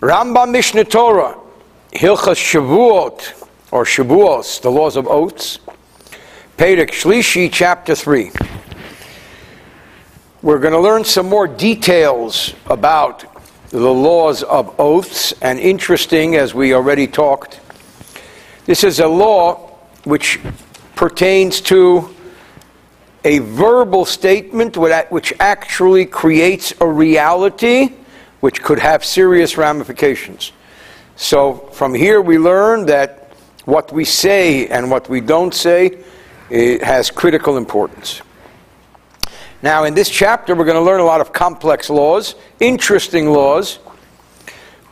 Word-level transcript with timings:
Rambam 0.00 0.50
Mishneh 0.50 0.90
Torah, 0.90 1.38
Hilchas 1.92 2.34
Shavuot, 2.34 3.48
or 3.70 3.84
Shavuos, 3.84 4.60
the 4.60 4.70
laws 4.70 4.96
of 4.96 5.06
oaths, 5.06 5.60
Perek 6.58 6.90
Shlishi, 6.90 7.50
chapter 7.50 7.94
3. 7.94 8.32
We're 10.42 10.58
going 10.58 10.72
to 10.72 10.80
learn 10.80 11.04
some 11.04 11.28
more 11.28 11.46
details 11.46 12.54
about 12.66 13.24
the 13.70 13.78
laws 13.78 14.42
of 14.42 14.78
oaths, 14.80 15.32
and 15.40 15.60
interesting, 15.60 16.34
as 16.34 16.54
we 16.54 16.74
already 16.74 17.06
talked, 17.06 17.60
this 18.66 18.82
is 18.82 18.98
a 18.98 19.08
law 19.08 19.78
which 20.02 20.40
pertains 20.96 21.60
to 21.60 22.12
a 23.24 23.38
verbal 23.38 24.04
statement 24.04 24.76
which 24.76 25.32
actually 25.38 26.04
creates 26.04 26.74
a 26.80 26.86
reality 26.86 27.94
which 28.44 28.62
could 28.62 28.78
have 28.78 29.02
serious 29.02 29.56
ramifications. 29.56 30.52
So 31.16 31.54
from 31.72 31.94
here 31.94 32.20
we 32.20 32.36
learn 32.36 32.84
that 32.84 33.32
what 33.64 33.90
we 33.90 34.04
say 34.04 34.68
and 34.68 34.90
what 34.90 35.08
we 35.08 35.22
don't 35.22 35.54
say 35.54 36.04
has 36.50 37.10
critical 37.10 37.56
importance. 37.56 38.20
Now, 39.62 39.84
in 39.84 39.94
this 39.94 40.10
chapter, 40.10 40.54
we're 40.54 40.66
going 40.66 40.76
to 40.76 40.82
learn 40.82 41.00
a 41.00 41.06
lot 41.06 41.22
of 41.22 41.32
complex 41.32 41.88
laws, 41.88 42.34
interesting 42.60 43.30
laws 43.30 43.78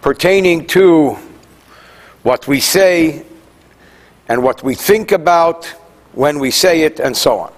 pertaining 0.01 0.67
to 0.69 1.19
what 2.23 2.49
we 2.49 2.59
say 2.59 3.23
and 4.29 4.43
what 4.43 4.63
we 4.63 4.75
think 4.75 5.13
about 5.13 5.67
when 6.13 6.39
we 6.39 6.51
say 6.51 6.85
it, 6.85 7.01
and 7.01 7.15
so 7.15 7.39
on. 7.39 7.53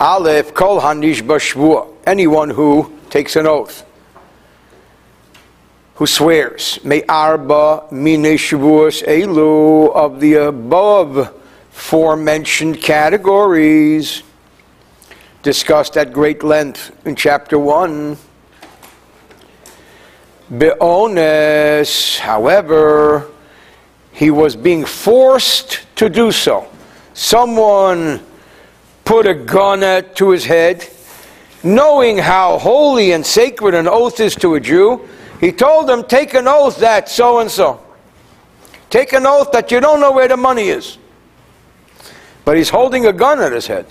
Aleph, 0.00 0.52
kol 0.52 0.80
hanish 0.80 1.22
anyone 2.08 2.50
who 2.50 2.92
takes 3.08 3.36
an 3.36 3.46
oath, 3.46 3.83
who 5.96 6.06
swears, 6.06 6.78
may 6.84 7.02
arba 7.04 7.84
mine 7.90 8.24
elu 8.24 9.94
of 9.94 10.20
the 10.20 10.34
above 10.34 11.32
forementioned 11.70 12.80
categories 12.80 14.22
discussed 15.42 15.96
at 15.96 16.12
great 16.12 16.42
length 16.42 16.90
in 17.06 17.14
chapter 17.14 17.58
1. 17.58 18.16
Be'ones, 20.58 22.18
however, 22.18 23.30
he 24.12 24.30
was 24.30 24.56
being 24.56 24.84
forced 24.84 25.86
to 25.96 26.08
do 26.08 26.32
so. 26.32 26.66
Someone 27.12 28.20
put 29.04 29.26
a 29.26 29.34
gun 29.34 30.04
to 30.14 30.30
his 30.30 30.44
head, 30.44 30.88
knowing 31.62 32.18
how 32.18 32.58
holy 32.58 33.12
and 33.12 33.24
sacred 33.24 33.74
an 33.74 33.86
oath 33.86 34.18
is 34.20 34.34
to 34.36 34.54
a 34.54 34.60
Jew, 34.60 35.08
he 35.40 35.52
told 35.52 35.88
them, 35.88 36.04
Take 36.04 36.34
an 36.34 36.48
oath 36.48 36.78
that 36.78 37.08
so 37.08 37.40
and 37.40 37.50
so. 37.50 37.80
Take 38.90 39.12
an 39.12 39.26
oath 39.26 39.50
that 39.52 39.70
you 39.70 39.80
don't 39.80 40.00
know 40.00 40.12
where 40.12 40.28
the 40.28 40.36
money 40.36 40.68
is. 40.68 40.98
But 42.44 42.56
he's 42.56 42.70
holding 42.70 43.06
a 43.06 43.12
gun 43.12 43.40
at 43.40 43.52
his 43.52 43.66
head. 43.66 43.86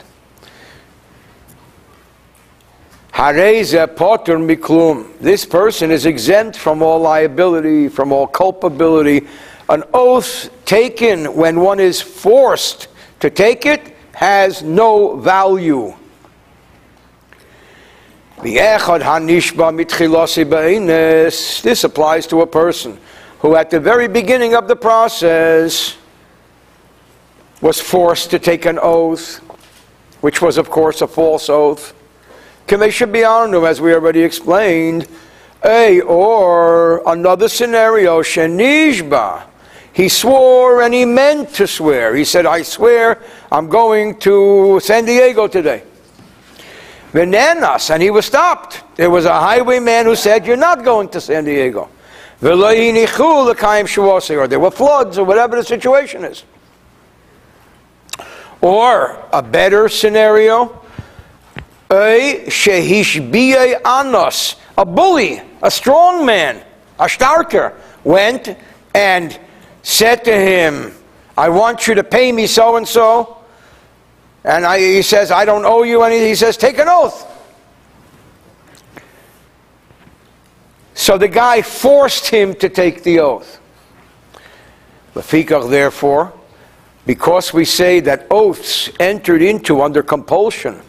This 5.21 5.45
person 5.45 5.91
is 5.91 6.05
exempt 6.05 6.57
from 6.57 6.81
all 6.81 6.99
liability, 6.99 7.89
from 7.89 8.11
all 8.11 8.27
culpability. 8.27 9.27
An 9.69 9.83
oath 9.93 10.49
taken 10.65 11.35
when 11.35 11.59
one 11.59 11.79
is 11.79 12.01
forced 12.01 12.87
to 13.19 13.29
take 13.29 13.65
it 13.65 13.95
has 14.13 14.61
no 14.63 15.15
value. 15.15 15.93
This 21.61 21.83
applies 21.83 22.27
to 22.27 22.41
a 22.41 22.47
person 22.47 22.97
who, 23.39 23.55
at 23.55 23.69
the 23.69 23.79
very 23.79 24.07
beginning 24.07 24.55
of 24.55 24.67
the 24.67 24.75
process, 24.75 25.97
was 27.61 27.79
forced 27.79 28.31
to 28.31 28.39
take 28.39 28.65
an 28.65 28.79
oath, 28.81 29.37
which 30.21 30.41
was, 30.41 30.57
of 30.57 30.69
course, 30.69 31.01
a 31.01 31.07
false 31.07 31.49
oath. 31.49 31.93
Kamesha 32.67 33.67
as 33.67 33.79
we 33.79 33.93
already 33.93 34.21
explained. 34.21 35.07
A 35.65 36.01
or 36.01 37.01
another 37.09 37.47
scenario, 37.47 38.21
Shenishba. 38.21 39.43
He 39.93 40.09
swore 40.09 40.81
and 40.81 40.93
he 40.93 41.05
meant 41.05 41.53
to 41.55 41.67
swear. 41.67 42.15
He 42.15 42.25
said, 42.25 42.45
I 42.45 42.63
swear 42.63 43.21
I'm 43.51 43.69
going 43.69 44.17
to 44.19 44.79
San 44.81 45.05
Diego 45.05 45.47
today. 45.47 45.83
Venenas, 47.13 47.91
and 47.91 48.01
he 48.01 48.09
was 48.09 48.25
stopped. 48.25 48.83
There 48.95 49.11
was 49.11 49.25
a 49.25 49.33
highwayman 49.33 50.05
who 50.05 50.15
said, 50.15 50.47
You're 50.47 50.57
not 50.57 50.83
going 50.83 51.09
to 51.09 51.21
San 51.21 51.45
Diego. 51.45 51.87
Or 52.41 52.57
there 54.47 54.59
were 54.59 54.71
floods 54.71 55.17
or 55.17 55.23
whatever 55.23 55.55
the 55.55 55.63
situation 55.63 56.25
is. 56.25 56.43
Or 58.61 59.23
a 59.31 59.41
better 59.43 59.87
scenario, 59.89 60.81
anos, 63.85 64.55
a 64.77 64.85
bully, 64.85 65.41
a 65.61 65.69
strong 65.69 66.25
man, 66.25 66.63
a 66.99 67.05
starker, 67.05 67.75
went 68.03 68.57
and 68.95 69.39
said 69.83 70.25
to 70.25 70.35
him, 70.35 70.93
I 71.37 71.49
want 71.49 71.87
you 71.87 71.95
to 71.95 72.03
pay 72.03 72.31
me 72.31 72.47
so 72.47 72.77
and 72.77 72.87
so. 72.87 73.42
And 74.43 74.65
I, 74.65 74.79
he 74.79 75.01
says, 75.01 75.31
I 75.31 75.45
don't 75.45 75.65
owe 75.65 75.83
you 75.83 76.03
anything. 76.03 76.27
He 76.27 76.35
says, 76.35 76.57
take 76.57 76.77
an 76.77 76.87
oath. 76.89 77.29
So 80.93 81.17
the 81.17 81.27
guy 81.27 81.61
forced 81.61 82.27
him 82.27 82.53
to 82.55 82.69
take 82.69 83.03
the 83.03 83.19
oath. 83.19 83.59
Lafikach, 85.15 85.69
therefore, 85.69 86.33
because 87.05 87.53
we 87.53 87.65
say 87.65 87.99
that 88.01 88.27
oaths 88.31 88.89
entered 88.99 89.41
into 89.41 89.81
under 89.81 90.03
compulsion, 90.03 90.81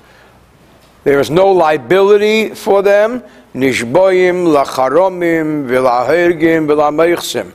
there 1.05 1.21
is 1.21 1.31
no 1.31 1.49
liability 1.49 2.55
for 2.55 2.83
them. 2.83 3.23
Nishboyim, 3.55 4.47
lacharomim, 4.47 5.67
vilahergim, 5.67 6.67
vilameichsim. 6.67 7.53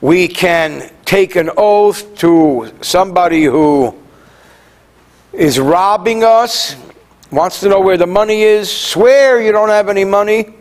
We 0.00 0.28
can 0.28 0.92
take 1.04 1.36
an 1.36 1.50
oath 1.56 2.14
to 2.16 2.72
somebody 2.82 3.44
who 3.44 3.96
is 5.36 5.60
robbing 5.60 6.24
us, 6.24 6.76
wants 7.30 7.60
to 7.60 7.68
know 7.68 7.80
where 7.80 7.96
the 7.96 8.06
money 8.06 8.42
is, 8.42 8.70
swear 8.70 9.40
you 9.40 9.52
don't 9.52 9.68
have 9.68 9.88
any 9.88 10.04
money, 10.04 10.54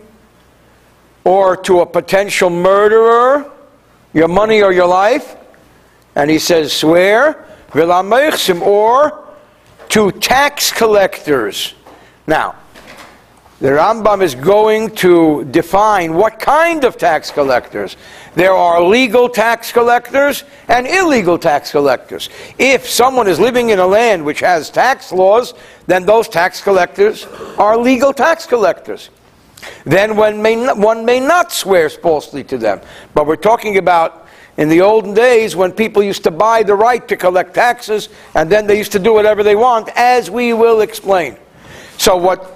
or 1.24 1.56
to 1.58 1.80
a 1.80 1.86
potential 1.86 2.50
murderer, 2.50 3.50
your 4.14 4.28
money 4.28 4.62
or 4.62 4.72
your 4.74 4.88
life, 4.88 5.36
and 6.16 6.30
he 6.30 6.40
says, 6.40 6.72
swear, 6.74 7.46
or 8.62 9.26
to 9.90 10.12
tax 10.12 10.72
collectors. 10.72 11.74
Now, 12.28 12.56
the 13.60 13.70
Rambam 13.70 14.22
is 14.22 14.36
going 14.36 14.90
to 14.96 15.46
define 15.46 16.14
what 16.14 16.40
kind 16.40 16.84
of 16.84 16.98
tax 16.98 17.32
collectors. 17.32 17.96
There 18.36 18.52
are 18.52 18.84
legal 18.84 19.30
tax 19.30 19.72
collectors 19.72 20.44
and 20.68 20.86
illegal 20.86 21.38
tax 21.38 21.72
collectors. 21.72 22.30
If 22.58 22.86
someone 22.90 23.30
is 23.30 23.40
living 23.40 23.70
in 23.70 23.80
a 23.80 23.88
land 23.88 24.26
which 24.26 24.42
has 24.42 24.70
tax 24.70 25.14
laws, 25.14 25.54
then 25.88 26.06
those 26.06 26.28
tax 26.28 26.62
collectors 26.62 27.26
are 27.58 27.78
legal 27.78 28.12
tax 28.12 28.46
collectors. 28.46 29.10
Then 29.86 30.18
one 30.18 30.42
may 30.42 30.58
not, 30.58 30.78
one 30.78 31.06
may 31.06 31.22
not 31.22 31.54
swear 31.54 31.90
falsely 31.90 32.44
to 32.46 32.58
them. 32.58 32.82
But 33.14 33.26
we're 33.26 33.38
talking 33.38 33.78
about 33.78 34.28
in 34.58 34.68
the 34.68 34.82
olden 34.82 35.14
days 35.14 35.56
when 35.56 35.72
people 35.72 36.04
used 36.04 36.24
to 36.26 36.32
buy 36.32 36.62
the 36.62 36.76
right 36.76 37.08
to 37.08 37.16
collect 37.16 37.54
taxes 37.54 38.10
and 38.36 38.50
then 38.50 38.68
they 38.68 38.78
used 38.78 38.92
to 38.92 39.00
do 39.00 39.14
whatever 39.14 39.44
they 39.44 39.56
want, 39.56 39.90
as 39.96 40.30
we 40.30 40.52
will 40.52 40.82
explain. 40.82 41.38
So, 41.98 42.18
what 42.18 42.55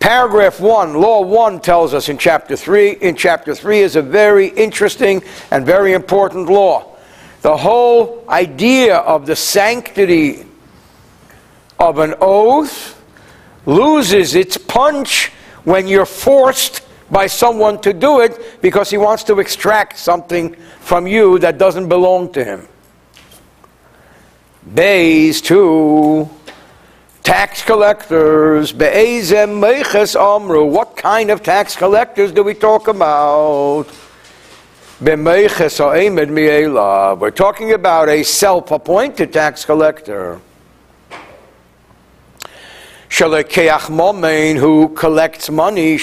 paragraph 0.00 0.60
1, 0.60 0.94
law 0.94 1.20
1 1.22 1.60
tells 1.60 1.94
us 1.94 2.08
in 2.08 2.18
chapter 2.18 2.56
3, 2.56 2.92
in 2.92 3.16
chapter 3.16 3.54
3 3.54 3.80
is 3.80 3.96
a 3.96 4.02
very 4.02 4.48
interesting 4.48 5.22
and 5.50 5.66
very 5.66 5.92
important 5.92 6.48
law. 6.48 6.96
The 7.42 7.56
whole 7.56 8.24
idea 8.28 8.96
of 8.96 9.26
the 9.26 9.36
sanctity 9.36 10.44
of 11.78 11.98
an 11.98 12.14
oath 12.20 13.00
loses 13.66 14.34
its 14.34 14.56
punch 14.56 15.28
when 15.64 15.86
you're 15.86 16.06
forced 16.06 16.82
by 17.10 17.26
someone 17.26 17.80
to 17.80 17.92
do 17.92 18.20
it 18.20 18.60
because 18.60 18.90
he 18.90 18.98
wants 18.98 19.22
to 19.24 19.38
extract 19.38 19.98
something 19.98 20.54
from 20.80 21.06
you 21.06 21.38
that 21.38 21.58
doesn't 21.58 21.88
belong 21.88 22.32
to 22.32 22.44
him. 22.44 22.66
Bays 24.74 25.40
2 25.40 26.28
tax 27.28 27.62
collectors. 27.62 28.72
amru. 30.16 30.64
What 30.64 30.96
kind 30.96 31.30
of 31.30 31.42
tax 31.42 31.76
collectors 31.76 32.32
do 32.32 32.42
we 32.42 32.54
talk 32.54 32.88
about? 32.88 33.84
We're 34.98 35.16
talking 37.30 37.72
about 37.74 38.08
a 38.08 38.22
self-appointed 38.22 39.30
tax 39.30 39.66
collector. 39.66 40.40
Who 44.56 44.88
collects 44.94 45.50
money, 45.50 45.98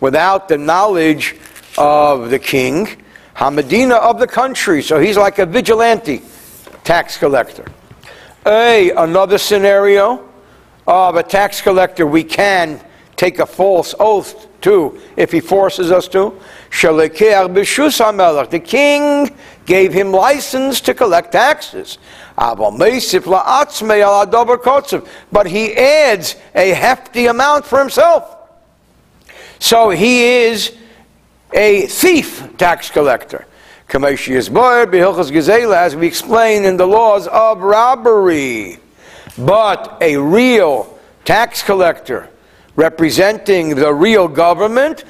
without 0.00 0.48
the 0.48 0.58
knowledge 0.58 1.36
of 1.78 2.30
the 2.30 2.40
king, 2.40 2.88
hamadina 3.36 4.00
of 4.00 4.18
the 4.18 4.26
country. 4.26 4.82
So 4.82 4.98
he's 4.98 5.16
like 5.16 5.38
a 5.38 5.46
vigilante 5.46 6.20
tax 6.82 7.16
collector. 7.16 7.66
A, 8.46 8.90
another 8.90 9.38
scenario 9.38 10.28
of 10.86 11.16
a 11.16 11.22
tax 11.22 11.62
collector 11.62 12.06
we 12.06 12.24
can 12.24 12.78
take 13.16 13.38
a 13.38 13.46
false 13.46 13.94
oath 13.98 14.48
to 14.60 15.00
if 15.16 15.32
he 15.32 15.40
forces 15.40 15.90
us 15.90 16.08
to. 16.08 16.38
The 16.70 18.62
king 18.64 19.34
gave 19.66 19.92
him 19.92 20.10
license 20.10 20.80
to 20.82 20.94
collect 20.94 21.32
taxes. 21.32 21.98
But 22.36 22.56
he 25.46 25.74
adds 25.74 26.36
a 26.54 26.70
hefty 26.70 27.26
amount 27.26 27.64
for 27.64 27.78
himself. 27.78 28.36
So 29.58 29.90
he 29.90 30.24
is 30.24 30.76
a 31.52 31.86
thief 31.86 32.56
tax 32.58 32.90
collector. 32.90 33.46
As 33.94 35.94
we 35.94 36.06
explain 36.08 36.64
in 36.64 36.76
the 36.76 36.86
laws 36.86 37.28
of 37.28 37.60
robbery. 37.60 38.78
But 39.38 39.98
a 40.00 40.16
real 40.16 40.98
tax 41.24 41.62
collector 41.62 42.28
representing 42.74 43.76
the 43.76 43.94
real 43.94 44.26
government, 44.26 45.04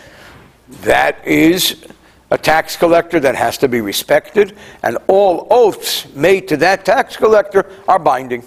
that 0.83 1.27
is 1.27 1.87
a 2.31 2.37
tax 2.37 2.77
collector 2.77 3.19
that 3.21 3.35
has 3.35 3.57
to 3.59 3.69
be 3.69 3.81
respected, 3.81 4.55
and 4.83 4.99
all 5.07 5.47
oaths 5.51 6.07
made 6.15 6.47
to 6.49 6.59
that 6.59 6.85
tax 6.85 7.17
collector 7.17 7.71
are 7.89 7.99
binding. 7.99 8.45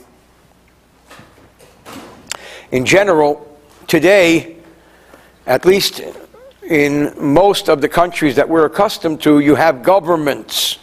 In 2.71 2.85
general, 2.85 3.59
today, 3.87 4.57
at 5.47 5.65
least 5.65 6.01
in 6.67 7.13
most 7.17 7.69
of 7.69 7.81
the 7.81 7.87
countries 7.87 8.35
that 8.35 8.47
we're 8.47 8.65
accustomed 8.65 9.21
to, 9.21 9.39
you 9.39 9.55
have 9.55 9.83
governments. 9.83 10.79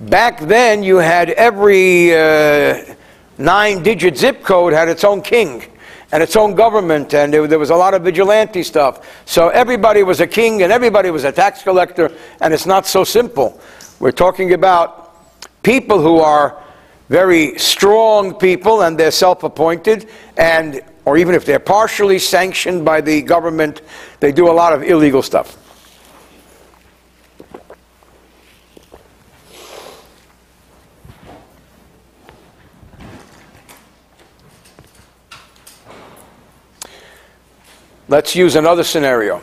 Back 0.00 0.40
then, 0.40 0.82
you 0.82 0.96
had 0.96 1.30
every 1.30 2.14
uh, 2.14 2.94
nine 3.38 3.82
digit 3.82 4.18
zip 4.18 4.42
code 4.42 4.72
had 4.72 4.88
its 4.88 5.04
own 5.04 5.22
king 5.22 5.64
and 6.10 6.22
its 6.22 6.36
own 6.36 6.54
government, 6.54 7.14
and 7.14 7.32
there, 7.32 7.46
there 7.46 7.58
was 7.58 7.70
a 7.70 7.76
lot 7.76 7.94
of 7.94 8.02
vigilante 8.02 8.62
stuff. 8.62 9.06
So 9.24 9.48
everybody 9.48 10.02
was 10.02 10.20
a 10.20 10.26
king 10.26 10.62
and 10.62 10.72
everybody 10.72 11.10
was 11.10 11.24
a 11.24 11.32
tax 11.32 11.62
collector, 11.62 12.12
and 12.40 12.52
it's 12.52 12.66
not 12.66 12.86
so 12.86 13.04
simple. 13.04 13.60
We're 14.00 14.12
talking 14.12 14.52
about 14.52 15.16
people 15.62 16.00
who 16.00 16.18
are 16.18 16.62
very 17.08 17.58
strong 17.58 18.34
people 18.34 18.82
and 18.82 18.98
they're 18.98 19.10
self 19.10 19.44
appointed, 19.44 20.08
and 20.36 20.82
or 21.04 21.16
even 21.18 21.34
if 21.34 21.44
they're 21.44 21.58
partially 21.58 22.18
sanctioned 22.18 22.84
by 22.84 23.00
the 23.00 23.22
government, 23.22 23.82
they 24.20 24.32
do 24.32 24.50
a 24.50 24.52
lot 24.52 24.72
of 24.72 24.82
illegal 24.82 25.22
stuff. 25.22 25.58
Let's 38.06 38.36
use 38.36 38.54
another 38.54 38.84
scenario. 38.84 39.40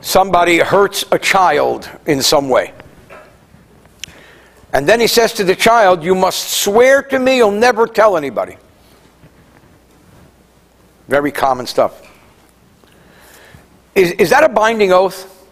Somebody 0.00 0.58
hurts 0.58 1.04
a 1.12 1.18
child 1.18 1.88
in 2.06 2.22
some 2.22 2.48
way. 2.48 2.72
And 4.78 4.88
then 4.88 5.00
he 5.00 5.08
says 5.08 5.32
to 5.32 5.42
the 5.42 5.56
child, 5.56 6.04
You 6.04 6.14
must 6.14 6.62
swear 6.62 7.02
to 7.02 7.18
me 7.18 7.38
you'll 7.38 7.50
never 7.50 7.84
tell 7.84 8.16
anybody. 8.16 8.56
Very 11.08 11.32
common 11.32 11.66
stuff. 11.66 12.00
Is, 13.96 14.12
is 14.12 14.30
that 14.30 14.44
a 14.44 14.48
binding 14.48 14.92
oath? 14.92 15.48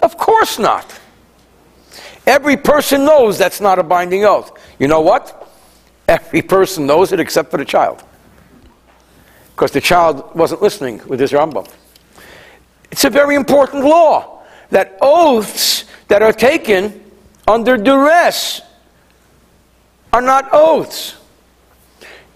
Of 0.00 0.16
course 0.16 0.58
not. 0.58 0.98
Every 2.26 2.56
person 2.56 3.04
knows 3.04 3.36
that's 3.36 3.60
not 3.60 3.78
a 3.78 3.82
binding 3.82 4.24
oath. 4.24 4.58
You 4.78 4.88
know 4.88 5.02
what? 5.02 5.52
Every 6.08 6.40
person 6.40 6.86
knows 6.86 7.12
it 7.12 7.20
except 7.20 7.50
for 7.50 7.58
the 7.58 7.66
child. 7.66 8.02
Because 9.54 9.72
the 9.72 9.82
child 9.82 10.34
wasn't 10.34 10.62
listening 10.62 11.06
with 11.06 11.20
his 11.20 11.32
Rambam. 11.32 11.70
It's 12.90 13.04
a 13.04 13.10
very 13.10 13.34
important 13.34 13.84
law 13.84 14.44
that 14.70 14.96
oaths 15.02 15.84
that 16.08 16.22
are 16.22 16.32
taken 16.32 17.01
under 17.52 17.76
duress 17.76 18.62
are 20.10 20.22
not 20.22 20.48
oaths. 20.52 21.16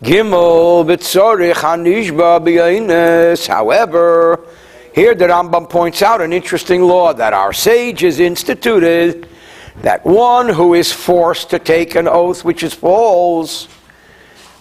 Gimel 0.03 0.85
b'tzorich 0.85 1.55
hanishba 1.55 2.39
b'yaines. 2.45 3.47
However, 3.47 4.47
here 4.95 5.15
the 5.15 5.27
Rambam 5.27 5.71
points 5.71 6.03
out 6.03 6.21
an 6.21 6.35
interesting 6.35 6.83
law 6.83 7.15
that 7.15 7.33
our 7.33 7.55
sages 7.55 8.21
instituted 8.21 9.27
that 9.81 10.05
one 10.05 10.51
who 10.51 10.75
is 10.75 10.93
forced 10.93 11.49
to 11.51 11.59
take 11.59 11.95
an 11.95 12.09
oath 12.09 12.45
which 12.45 12.63
is 12.63 12.75
false, 12.75 13.69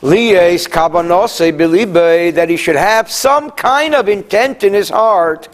lies 0.01 0.67
kabanose 0.67 1.51
belibe, 1.51 2.33
that 2.33 2.49
he 2.49 2.55
should 2.55 2.77
have 2.77 3.11
some 3.11 3.51
kind 3.51 3.93
of 3.93 4.07
intent 4.07 4.63
in 4.63 4.73
his 4.73 4.89
heart, 4.89 5.49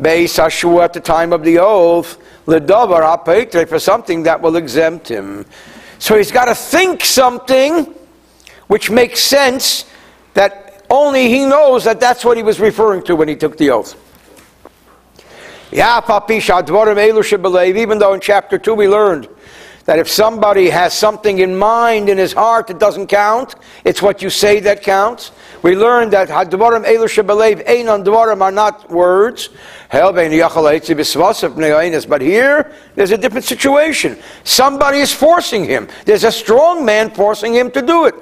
beis 0.00 0.82
at 0.82 0.92
the 0.92 1.00
time 1.00 1.32
of 1.32 1.44
the 1.44 1.58
oath, 1.58 2.19
ledavar 2.50 3.02
apetre 3.02 3.68
for 3.68 3.78
something 3.78 4.24
that 4.24 4.40
will 4.40 4.56
exempt 4.56 5.08
him. 5.08 5.46
So 5.98 6.16
he's 6.16 6.32
got 6.32 6.46
to 6.46 6.54
think 6.54 7.04
something 7.04 7.94
which 8.66 8.90
makes 8.90 9.20
sense 9.20 9.84
that 10.34 10.84
only 10.90 11.28
he 11.28 11.46
knows 11.46 11.84
that 11.84 12.00
that's 12.00 12.24
what 12.24 12.36
he 12.36 12.42
was 12.42 12.58
referring 12.58 13.04
to 13.04 13.14
when 13.14 13.28
he 13.28 13.36
took 13.36 13.56
the 13.56 13.70
oath. 13.70 13.94
Even 15.72 16.02
though 17.98 18.14
in 18.14 18.20
chapter 18.20 18.58
2 18.58 18.74
we 18.74 18.88
learned 18.88 19.28
that 19.84 19.98
if 19.98 20.08
somebody 20.08 20.70
has 20.70 20.94
something 20.94 21.38
in 21.38 21.56
mind 21.56 22.08
in 22.08 22.18
his 22.18 22.32
heart, 22.32 22.66
that 22.68 22.78
doesn't 22.78 23.06
count. 23.06 23.54
It's 23.84 24.02
what 24.02 24.22
you 24.22 24.30
say 24.30 24.60
that 24.60 24.82
counts. 24.82 25.32
We 25.62 25.76
learned 25.76 26.12
that 26.12 26.28
hadvarim 26.28 26.84
elu 26.86 27.04
shebelev 27.04 27.66
einon 27.66 28.04
dvarim 28.04 28.40
are 28.40 28.50
not 28.50 28.90
words. 28.90 29.50
But 32.08 32.20
here, 32.22 32.72
there's 32.94 33.10
a 33.10 33.18
different 33.18 33.44
situation. 33.44 34.18
Somebody 34.44 34.98
is 34.98 35.12
forcing 35.12 35.64
him. 35.64 35.88
There's 36.06 36.24
a 36.24 36.32
strong 36.32 36.84
man 36.84 37.10
forcing 37.10 37.52
him 37.52 37.70
to 37.72 37.82
do 37.82 38.06
it. 38.06 38.14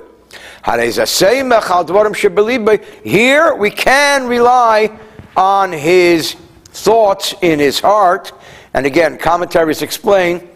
Here, 3.04 3.54
we 3.54 3.70
can 3.70 4.26
rely 4.26 4.98
on 5.36 5.72
his 5.72 6.36
thoughts 6.64 7.34
in 7.40 7.58
his 7.58 7.80
heart. 7.80 8.32
And 8.74 8.84
again, 8.84 9.16
commentaries 9.18 9.82
explain 9.82 10.48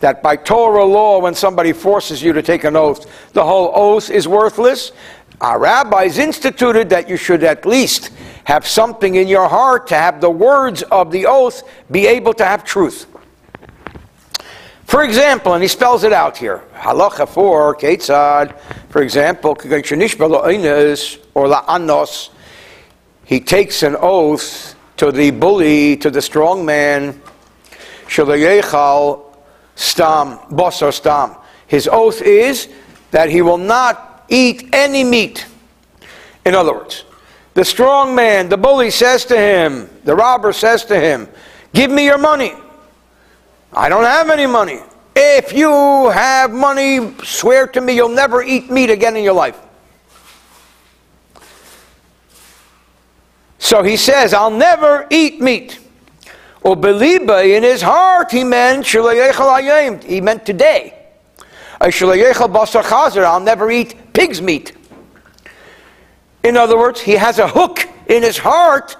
that 0.00 0.22
by 0.22 0.36
Torah 0.36 0.84
law, 0.84 1.18
when 1.18 1.34
somebody 1.34 1.72
forces 1.72 2.22
you 2.22 2.32
to 2.32 2.42
take 2.42 2.64
an 2.64 2.76
oath, 2.76 3.32
the 3.32 3.44
whole 3.44 3.72
oath 3.74 4.10
is 4.10 4.28
worthless. 4.28 4.92
Our 5.40 5.58
rabbis 5.58 6.18
instituted 6.18 6.90
that 6.90 7.08
you 7.08 7.16
should 7.16 7.44
at 7.44 7.64
least 7.64 8.10
have 8.44 8.66
something 8.66 9.14
in 9.14 9.28
your 9.28 9.48
heart 9.48 9.86
to 9.88 9.94
have 9.94 10.20
the 10.20 10.30
words 10.30 10.82
of 10.84 11.12
the 11.12 11.26
oath 11.26 11.62
be 11.90 12.06
able 12.06 12.32
to 12.34 12.44
have 12.44 12.64
truth. 12.64 13.06
For 14.84 15.04
example, 15.04 15.52
and 15.52 15.62
he 15.62 15.68
spells 15.68 16.02
it 16.02 16.14
out 16.14 16.38
here, 16.38 16.62
halacha 16.74 17.28
4, 17.28 17.76
ketzad, 17.76 18.58
for 18.88 19.02
example, 19.02 19.50
or 19.50 21.48
la 21.48 21.62
la'anos, 21.62 22.30
he 23.26 23.38
takes 23.38 23.82
an 23.82 23.96
oath 24.00 24.74
to 24.96 25.12
the 25.12 25.30
bully, 25.30 25.98
to 25.98 26.10
the 26.10 26.22
strong 26.22 26.64
man, 26.64 27.20
shalayechal 28.06 29.22
stam, 29.74 30.38
bosor 30.50 30.92
stam. 30.92 31.36
His 31.66 31.86
oath 31.86 32.22
is 32.22 32.70
that 33.10 33.28
he 33.28 33.42
will 33.42 33.58
not 33.58 34.07
eat 34.28 34.68
any 34.72 35.04
meat. 35.04 35.46
In 36.44 36.54
other 36.54 36.72
words, 36.72 37.04
the 37.54 37.64
strong 37.64 38.14
man, 38.14 38.48
the 38.48 38.56
bully 38.56 38.90
says 38.90 39.24
to 39.26 39.36
him, 39.36 39.90
the 40.04 40.14
robber 40.14 40.52
says 40.52 40.84
to 40.86 40.98
him, 40.98 41.28
Give 41.72 41.90
me 41.90 42.04
your 42.04 42.18
money. 42.18 42.52
I 43.72 43.88
don't 43.88 44.04
have 44.04 44.30
any 44.30 44.46
money. 44.46 44.80
If 45.14 45.52
you 45.52 46.08
have 46.10 46.52
money, 46.52 47.12
swear 47.24 47.66
to 47.68 47.80
me 47.80 47.94
you'll 47.96 48.08
never 48.08 48.42
eat 48.42 48.70
meat 48.70 48.90
again 48.90 49.16
in 49.16 49.24
your 49.24 49.34
life. 49.34 49.58
So 53.58 53.82
he 53.82 53.96
says, 53.96 54.32
I'll 54.32 54.50
never 54.50 55.06
eat 55.10 55.40
meat. 55.40 55.80
Or 56.62 56.76
believe 56.76 57.28
in 57.28 57.62
his 57.62 57.82
heart, 57.82 58.30
he 58.30 58.44
meant, 58.44 58.86
he 58.86 60.20
meant 60.20 60.46
today. 60.46 60.97
I'll 61.80 63.40
never 63.40 63.70
eat 63.70 64.12
pig's 64.12 64.42
meat. 64.42 64.72
In 66.42 66.56
other 66.56 66.76
words, 66.78 67.00
he 67.00 67.12
has 67.12 67.38
a 67.38 67.48
hook 67.48 67.86
in 68.08 68.22
his 68.22 68.38
heart 68.38 68.96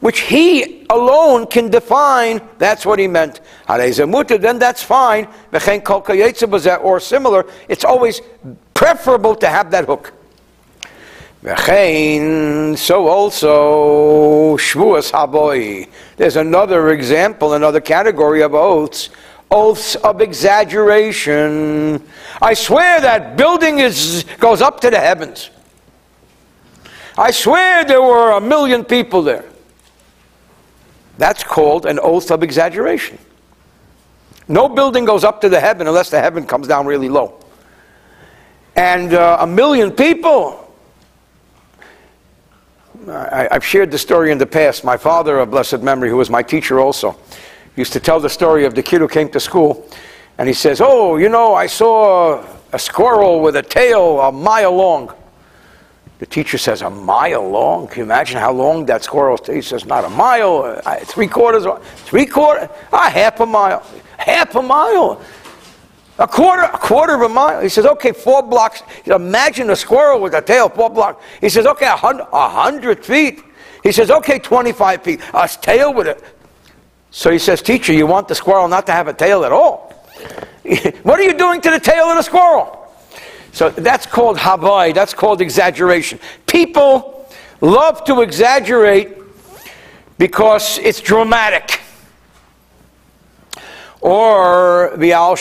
which 0.00 0.20
he 0.20 0.84
alone 0.90 1.46
can 1.46 1.70
define. 1.70 2.40
That's 2.58 2.84
what 2.84 2.98
he 2.98 3.06
meant. 3.06 3.40
Then 3.68 4.58
that's 4.58 4.82
fine. 4.82 5.28
Or 6.82 7.00
similar. 7.00 7.46
It's 7.68 7.84
always 7.84 8.20
preferable 8.74 9.36
to 9.36 9.48
have 9.48 9.70
that 9.70 9.84
hook. 9.84 10.12
So 11.44 13.06
also, 13.06 14.56
Shvuas 14.56 15.12
Haboy. 15.12 15.88
There's 16.16 16.36
another 16.36 16.90
example, 16.90 17.54
another 17.54 17.80
category 17.80 18.42
of 18.42 18.54
oaths. 18.54 19.08
Oaths 19.52 19.96
of 19.96 20.22
exaggeration. 20.22 22.02
I 22.40 22.54
swear 22.54 23.02
that 23.02 23.36
building 23.36 23.80
is, 23.80 24.24
goes 24.38 24.62
up 24.62 24.80
to 24.80 24.90
the 24.90 24.98
heavens. 24.98 25.50
I 27.18 27.30
swear 27.30 27.84
there 27.84 28.00
were 28.00 28.30
a 28.32 28.40
million 28.40 28.82
people 28.84 29.20
there. 29.22 29.44
That's 31.18 31.44
called 31.44 31.84
an 31.84 31.98
oath 32.00 32.30
of 32.30 32.42
exaggeration. 32.42 33.18
No 34.48 34.68
building 34.68 35.04
goes 35.04 35.22
up 35.22 35.40
to 35.42 35.48
the 35.48 35.60
heaven 35.60 35.86
unless 35.86 36.10
the 36.10 36.18
heaven 36.18 36.46
comes 36.46 36.66
down 36.66 36.86
really 36.86 37.08
low. 37.08 37.38
And 38.74 39.12
uh, 39.12 39.36
a 39.40 39.46
million 39.46 39.92
people, 39.92 40.74
I, 43.06 43.48
have 43.50 43.64
shared 43.64 43.90
the 43.90 43.98
story 43.98 44.32
in 44.32 44.38
the 44.38 44.46
past. 44.46 44.82
My 44.82 44.96
father, 44.96 45.38
of 45.38 45.50
blessed 45.50 45.82
memory, 45.82 46.08
who 46.08 46.16
was 46.16 46.30
my 46.30 46.42
teacher 46.42 46.80
also, 46.80 47.18
used 47.76 47.92
to 47.92 48.00
tell 48.00 48.20
the 48.20 48.28
story 48.28 48.64
of 48.64 48.74
the 48.74 48.82
kid 48.82 49.00
who 49.00 49.08
came 49.08 49.28
to 49.30 49.40
school, 49.40 49.86
and 50.38 50.48
he 50.48 50.54
says, 50.54 50.80
"Oh, 50.80 51.16
you 51.16 51.28
know, 51.28 51.54
I 51.54 51.66
saw 51.66 52.44
a 52.72 52.78
squirrel 52.78 53.40
with 53.40 53.56
a 53.56 53.62
tail 53.62 54.20
a 54.20 54.32
mile 54.32 54.74
long." 54.74 55.12
The 56.18 56.26
teacher 56.26 56.58
says, 56.58 56.82
"A 56.82 56.90
mile 56.90 57.48
long? 57.48 57.88
Can 57.88 57.98
you 57.98 58.04
imagine 58.04 58.38
how 58.38 58.52
long 58.52 58.86
that 58.86 59.02
squirrel's 59.02 59.40
tail?" 59.40 59.56
He 59.56 59.62
says, 59.62 59.84
"Not 59.86 60.04
a 60.04 60.10
mile, 60.10 60.80
three 61.04 61.26
quarters, 61.26 61.66
three 62.04 62.26
quarter, 62.26 62.68
ah, 62.92 63.10
half 63.10 63.40
a 63.40 63.46
mile, 63.46 63.82
half 64.18 64.54
a 64.54 64.62
mile." 64.62 65.20
A 66.18 66.28
quarter, 66.28 66.62
a 66.62 66.78
quarter 66.78 67.14
of 67.14 67.22
a 67.22 67.28
mile. 67.28 67.60
He 67.62 67.70
says, 67.70 67.86
okay, 67.86 68.12
four 68.12 68.42
blocks. 68.42 68.82
Imagine 69.06 69.70
a 69.70 69.76
squirrel 69.76 70.20
with 70.20 70.34
a 70.34 70.42
tail, 70.42 70.68
four 70.68 70.90
blocks. 70.90 71.24
He 71.40 71.48
says, 71.48 71.66
okay, 71.66 71.86
a 71.86 71.96
hundred, 71.96 72.26
a 72.32 72.48
hundred 72.48 73.04
feet. 73.04 73.42
He 73.82 73.92
says, 73.92 74.10
okay, 74.10 74.38
25 74.38 75.02
feet. 75.02 75.20
A 75.32 75.48
tail 75.48 75.92
with 75.92 76.06
it. 76.06 76.22
So 77.12 77.30
he 77.30 77.38
says, 77.38 77.60
teacher, 77.60 77.92
you 77.92 78.06
want 78.06 78.26
the 78.26 78.34
squirrel 78.34 78.66
not 78.68 78.86
to 78.86 78.92
have 78.92 79.06
a 79.06 79.12
tail 79.12 79.44
at 79.44 79.52
all. 79.52 79.92
what 81.02 81.20
are 81.20 81.22
you 81.22 81.34
doing 81.34 81.60
to 81.60 81.70
the 81.70 81.78
tail 81.78 82.06
of 82.06 82.16
the 82.16 82.22
squirrel? 82.22 82.78
So 83.52 83.68
that's 83.68 84.06
called 84.06 84.38
havai, 84.38 84.94
that's 84.94 85.12
called 85.12 85.42
exaggeration. 85.42 86.18
People 86.46 87.28
love 87.60 88.02
to 88.04 88.22
exaggerate 88.22 89.18
because 90.16 90.78
it's 90.78 91.02
dramatic 91.02 91.80
or 94.00 94.92
v'al 94.96 95.36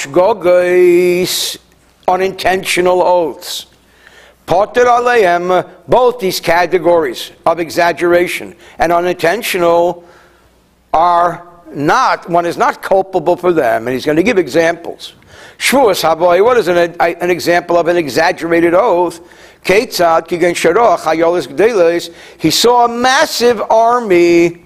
unintentional 2.08 3.02
oaths. 3.02 3.68
Potter 4.46 4.84
aleim, 4.84 5.70
both 5.88 6.20
these 6.20 6.42
categories 6.42 7.32
of 7.46 7.60
exaggeration 7.62 8.56
and 8.78 8.92
unintentional 8.92 10.04
are 10.94 11.51
not, 11.76 12.30
one 12.30 12.46
is 12.46 12.58
not 12.58 12.82
culpable 12.82 13.36
for 13.36 13.54
them, 13.54 13.88
and 13.88 13.94
he's 13.94 14.06
going 14.06 14.18
to 14.18 14.24
give 14.24 14.38
examples. 14.38 15.14
Shvuas 15.58 16.02
haboy, 16.02 16.44
what 16.44 16.58
is 16.58 16.68
an, 16.68 16.96
an 17.00 17.30
example 17.30 17.78
of 17.78 17.88
an 17.88 17.98
exaggerated 17.98 18.74
oath? 18.74 19.20
Ketzad 19.64 20.28
kigen 20.28 20.54
sharoch 20.54 22.10
He 22.40 22.52
saw 22.52 22.86
a 22.86 22.90
massive 22.90 23.62
army, 23.70 24.64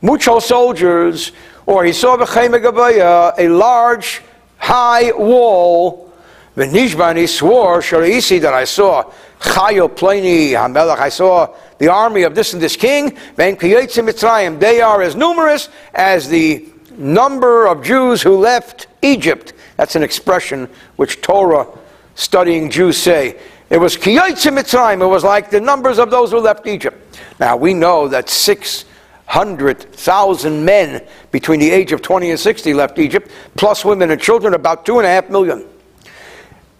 mucho 0.00 0.38
soldiers, 0.38 1.32
or 1.66 1.84
he 1.84 1.92
saw 1.92 2.14
a 2.16 3.48
large, 3.48 4.22
high 4.58 5.12
wall. 5.12 6.12
V'nishba, 6.56 7.10
and 7.10 7.18
he 7.18 7.26
swore, 7.26 7.80
Sharaisi, 7.80 8.40
that 8.40 8.54
I 8.54 8.64
saw 8.64 9.12
Chayo 9.40 9.94
Pliny 9.94 10.50
Hamelach, 10.50 10.98
I 10.98 11.08
saw 11.08 11.54
the 11.78 11.88
army 11.88 12.22
of 12.22 12.34
this 12.34 12.52
and 12.52 12.62
this 12.62 12.76
king, 12.76 13.16
they 13.36 14.80
are 14.80 15.02
as 15.02 15.16
numerous 15.16 15.68
as 15.94 16.28
the 16.28 16.68
number 16.96 17.66
of 17.66 17.82
Jews 17.82 18.22
who 18.22 18.36
left 18.36 18.86
Egypt. 19.02 19.52
That's 19.76 19.96
an 19.96 20.02
expression 20.02 20.68
which 20.96 21.20
Torah 21.20 21.66
studying 22.16 22.70
Jews 22.70 22.96
say. 22.96 23.38
It 23.70 23.78
was 23.78 23.96
Mitzrayim, 23.96 25.02
it 25.02 25.06
was 25.06 25.24
like 25.24 25.50
the 25.50 25.60
numbers 25.60 25.98
of 25.98 26.10
those 26.10 26.32
who 26.32 26.40
left 26.40 26.66
Egypt. 26.66 26.96
Now 27.38 27.56
we 27.56 27.74
know 27.74 28.08
that 28.08 28.28
600,000 28.28 30.64
men 30.64 31.06
between 31.30 31.60
the 31.60 31.70
age 31.70 31.92
of 31.92 32.02
20 32.02 32.30
and 32.30 32.40
60 32.40 32.74
left 32.74 32.98
Egypt, 32.98 33.30
plus 33.56 33.84
women 33.84 34.10
and 34.10 34.20
children, 34.20 34.54
about 34.54 34.84
two 34.84 34.98
and 34.98 35.06
a 35.06 35.10
half 35.10 35.30
million. 35.30 35.64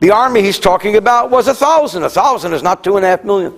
The 0.00 0.10
army 0.10 0.42
he's 0.42 0.58
talking 0.58 0.96
about 0.96 1.30
was 1.30 1.46
a 1.48 1.54
thousand. 1.54 2.04
A 2.04 2.10
thousand 2.10 2.52
is 2.52 2.62
not 2.62 2.82
two 2.82 2.96
and 2.96 3.04
a 3.04 3.08
half 3.08 3.24
million. 3.24 3.54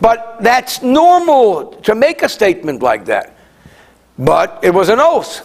But 0.00 0.38
that's 0.40 0.82
normal 0.82 1.72
to 1.82 1.94
make 1.94 2.22
a 2.22 2.28
statement 2.28 2.82
like 2.82 3.04
that. 3.06 3.36
But 4.18 4.60
it 4.62 4.72
was 4.72 4.88
an 4.88 5.00
oath. 5.00 5.42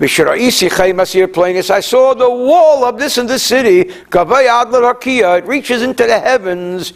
I 0.00 0.06
saw 0.06 2.14
the 2.14 2.28
wall 2.28 2.84
of 2.84 2.98
this 2.98 3.18
and 3.18 3.28
this 3.28 3.44
city. 3.44 3.80
It 3.80 5.46
reaches 5.46 5.82
into 5.82 6.06
the 6.06 6.18
heavens. 6.18 6.92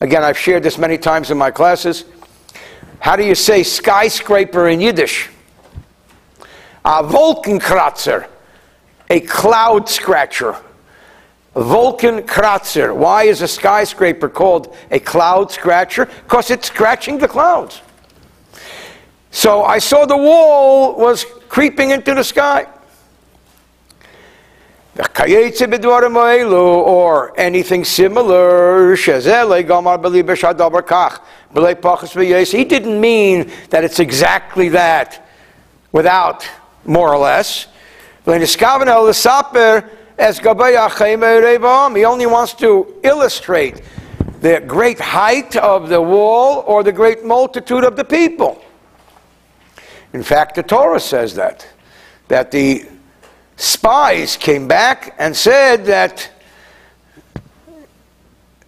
Again, 0.00 0.22
I've 0.22 0.38
shared 0.38 0.62
this 0.62 0.78
many 0.78 0.98
times 0.98 1.30
in 1.30 1.38
my 1.38 1.50
classes. 1.50 2.04
How 3.00 3.16
do 3.16 3.24
you 3.24 3.34
say 3.34 3.62
skyscraper 3.62 4.68
in 4.68 4.80
Yiddish? 4.80 5.30
A 6.84 7.02
Wolkenkratzer, 7.02 8.28
a 9.10 9.20
cloud 9.20 9.88
scratcher. 9.88 10.56
Wolkenkratzer. 11.56 12.94
Why 12.94 13.24
is 13.24 13.42
a 13.42 13.48
skyscraper 13.48 14.28
called 14.28 14.76
a 14.90 15.00
cloud 15.00 15.50
scratcher? 15.50 16.04
Because 16.04 16.50
it's 16.50 16.68
scratching 16.68 17.18
the 17.18 17.28
clouds. 17.28 17.80
So 19.30 19.64
I 19.64 19.78
saw 19.78 20.06
the 20.06 20.16
wall 20.16 20.96
was 20.96 21.26
creeping 21.48 21.90
into 21.90 22.14
the 22.14 22.22
sky 22.22 22.66
or 26.80 27.38
anything 27.38 27.84
similar. 27.84 28.96
He 28.96 29.10
didn't 32.64 33.00
mean 33.00 33.50
that 33.70 33.84
it's 33.84 33.98
exactly 33.98 34.70
that 34.70 35.28
without 35.92 36.48
more 36.84 37.12
or 37.12 37.18
less. 37.18 37.66
He 41.94 42.04
only 42.04 42.26
wants 42.26 42.54
to 42.54 43.00
illustrate 43.02 43.82
the 44.40 44.60
great 44.66 44.98
height 44.98 45.56
of 45.56 45.88
the 45.88 46.00
wall 46.00 46.64
or 46.66 46.82
the 46.82 46.92
great 46.92 47.24
multitude 47.24 47.84
of 47.84 47.96
the 47.96 48.04
people. 48.04 48.62
In 50.12 50.22
fact, 50.22 50.54
the 50.54 50.62
Torah 50.62 51.00
says 51.00 51.34
that, 51.34 51.66
that 52.28 52.50
the 52.50 52.86
spies 53.56 54.36
came 54.36 54.68
back 54.68 55.14
and 55.18 55.36
said 55.36 55.84
that 55.86 56.30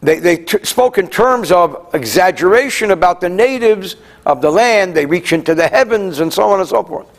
they, 0.01 0.19
they 0.21 0.37
t- 0.37 0.65
spoke 0.65 0.99
in 0.99 1.09
terms 1.09 1.51
of 1.51 1.89
exaggeration 1.93 2.91
about 2.91 3.21
the 3.21 3.29
natives 3.29 3.97
of 4.27 4.41
the 4.41 4.51
land. 4.51 4.95
They 4.95 5.07
reach 5.07 5.33
into 5.33 5.55
the 5.55 5.67
heavens 5.67 6.21
and 6.21 6.33
so 6.33 6.45
on 6.45 6.61
and 6.61 6.69
so 6.69 6.83
forth. 6.85 7.18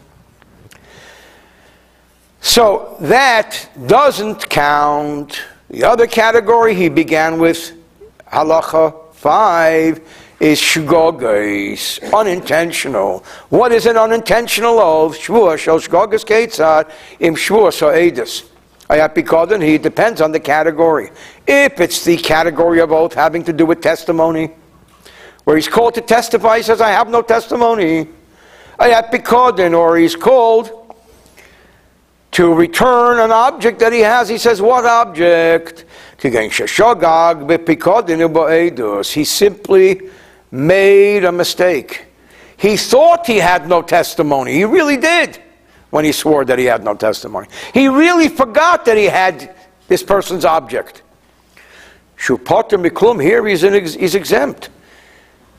So 2.49 2.97
that 3.01 3.69
doesn't 3.85 4.49
count. 4.49 5.39
The 5.69 5.83
other 5.83 6.07
category 6.07 6.73
he 6.73 6.89
began 6.89 7.37
with, 7.37 7.73
halacha 8.25 9.13
5, 9.13 10.01
is 10.39 10.59
shugogis, 10.59 12.01
unintentional. 12.11 13.23
What 13.49 13.71
is 13.71 13.85
an 13.85 13.97
unintentional 13.97 14.79
oath? 14.79 15.15
Shvua 15.19 15.59
shel 15.59 15.79
shgogas 15.79 16.25
ketzad 16.25 16.91
im 17.19 17.35
shvua 17.35 17.71
so'edis. 17.71 18.49
Ayapikodan, 18.89 19.63
he 19.63 19.77
depends 19.77 20.19
on 20.19 20.31
the 20.31 20.39
category. 20.39 21.11
If 21.45 21.79
it's 21.79 22.03
the 22.03 22.17
category 22.17 22.79
of 22.79 22.91
oath 22.91 23.13
having 23.13 23.43
to 23.43 23.53
do 23.53 23.67
with 23.67 23.79
testimony, 23.79 24.49
where 25.43 25.55
he's 25.55 25.67
called 25.67 25.93
to 25.93 26.01
testify, 26.01 26.57
he 26.57 26.63
says, 26.63 26.81
I 26.81 26.89
have 26.89 27.09
no 27.09 27.21
testimony. 27.21 28.07
Ayapikodan, 28.79 29.77
or 29.77 29.97
he's 29.97 30.15
called 30.15 30.78
to 32.39 32.53
return 32.53 33.19
an 33.19 33.31
object 33.31 33.79
that 33.79 33.91
he 33.91 33.99
has. 33.99 34.29
He 34.29 34.37
says, 34.37 34.61
What 34.61 34.85
object? 34.85 35.83
He 36.21 36.29
simply 39.25 40.09
made 40.49 41.25
a 41.25 41.33
mistake. 41.33 42.05
He 42.55 42.77
thought 42.77 43.27
he 43.27 43.39
had 43.39 43.67
no 43.67 43.81
testimony. 43.81 44.53
He 44.53 44.63
really 44.63 44.95
did 44.95 45.37
when 45.89 46.05
he 46.05 46.13
swore 46.13 46.45
that 46.45 46.57
he 46.57 46.63
had 46.63 46.81
no 46.81 46.95
testimony. 46.95 47.49
He 47.73 47.89
really 47.89 48.29
forgot 48.29 48.85
that 48.85 48.95
he 48.95 49.07
had 49.07 49.53
this 49.89 50.01
person's 50.01 50.45
object. 50.45 51.03
Shupater 52.15 52.77
miklum, 52.77 53.21
here 53.21 53.45
he's, 53.45 53.63
he's 53.95 54.15
exempt. 54.15 54.69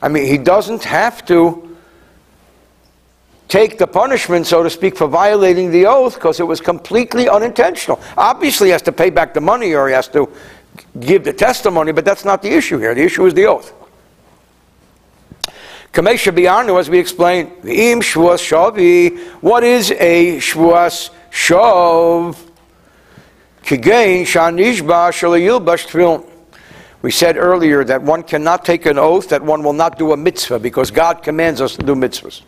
I 0.01 0.07
mean, 0.07 0.25
he 0.25 0.39
doesn't 0.39 0.85
have 0.85 1.23
to 1.27 1.70
take 3.51 3.77
the 3.77 3.85
punishment, 3.85 4.47
so 4.47 4.63
to 4.63 4.69
speak, 4.69 4.95
for 4.95 5.07
violating 5.07 5.71
the 5.71 5.85
oath 5.85 6.15
because 6.15 6.39
it 6.39 6.47
was 6.47 6.61
completely 6.61 7.27
unintentional. 7.27 7.99
Obviously, 8.15 8.69
he 8.69 8.71
has 8.71 8.81
to 8.81 8.93
pay 8.93 9.09
back 9.09 9.33
the 9.33 9.41
money 9.41 9.73
or 9.73 9.89
he 9.89 9.93
has 9.93 10.07
to 10.07 10.31
give 11.01 11.25
the 11.25 11.33
testimony, 11.33 11.91
but 11.91 12.05
that's 12.05 12.23
not 12.23 12.41
the 12.41 12.49
issue 12.49 12.77
here. 12.77 12.95
The 12.95 13.03
issue 13.03 13.25
is 13.25 13.33
the 13.33 13.45
oath. 13.45 13.73
Kamesha 15.91 16.33
Biarnu, 16.33 16.79
as 16.79 16.89
we 16.89 16.97
explained, 16.97 17.51
Im 17.65 17.99
Shvuas 17.99 18.39
Shavi, 18.39 19.19
what 19.41 19.65
is 19.65 19.91
a 19.91 20.37
Shvuas 20.37 21.09
Shav? 21.29 22.37
Kigain 23.63 24.21
Shanishba 24.21 25.11
Shalayilbash 25.11 25.87
Tfilin. 25.87 26.25
We 27.01 27.11
said 27.11 27.35
earlier 27.35 27.83
that 27.83 28.01
one 28.01 28.23
cannot 28.23 28.63
take 28.63 28.85
an 28.85 28.97
oath 28.97 29.27
that 29.27 29.41
one 29.41 29.61
will 29.61 29.73
not 29.73 29.97
do 29.97 30.13
a 30.13 30.17
mitzvah 30.17 30.59
because 30.59 30.89
God 30.89 31.21
commands 31.21 31.59
us 31.59 31.75
to 31.75 31.85
do 31.85 31.95
mitzvahs. 31.95 32.43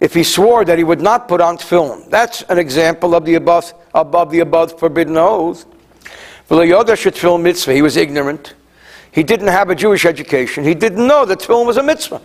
If 0.00 0.14
he 0.14 0.24
swore 0.24 0.64
that 0.64 0.78
he 0.78 0.84
would 0.84 1.02
not 1.02 1.28
put 1.28 1.42
on 1.42 1.58
tefillin, 1.58 2.08
that's 2.08 2.42
an 2.42 2.58
example 2.58 3.14
of 3.14 3.26
the 3.26 3.34
above, 3.34 3.72
above 3.94 4.30
the 4.30 4.40
above 4.40 4.78
forbidden 4.78 5.16
oath. 5.18 5.66
Mitzvah. 7.42 7.74
He 7.74 7.82
was 7.82 7.96
ignorant. 7.96 8.54
He 9.12 9.22
didn't 9.22 9.48
have 9.48 9.70
a 9.70 9.74
Jewish 9.74 10.06
education. 10.06 10.64
He 10.64 10.74
didn't 10.74 11.06
know 11.06 11.24
that 11.26 11.40
tefillin 11.40 11.66
was 11.66 11.76
a 11.76 11.82
mitzvah. 11.82 12.20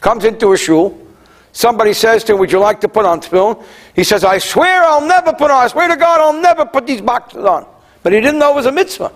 Comes 0.00 0.24
into 0.24 0.52
a 0.52 0.56
shul. 0.56 1.00
Somebody 1.52 1.92
says 1.92 2.24
to 2.24 2.32
him, 2.32 2.40
Would 2.40 2.50
you 2.50 2.58
like 2.58 2.80
to 2.80 2.88
put 2.88 3.04
on 3.04 3.20
tefillin? 3.20 3.64
He 3.94 4.02
says, 4.02 4.24
I 4.24 4.38
swear 4.38 4.82
I'll 4.82 5.06
never 5.06 5.32
put 5.32 5.52
on. 5.52 5.62
I 5.62 5.68
swear 5.68 5.86
to 5.88 5.96
God 5.96 6.20
I'll 6.20 6.40
never 6.42 6.66
put 6.66 6.86
these 6.86 7.00
boxes 7.00 7.44
on. 7.44 7.66
But 8.02 8.12
he 8.12 8.20
didn't 8.20 8.40
know 8.40 8.52
it 8.52 8.56
was 8.56 8.66
a 8.66 8.72
mitzvah. 8.72 9.12